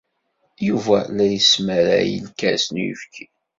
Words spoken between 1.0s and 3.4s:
la d-yesmaray lkas n uyefki.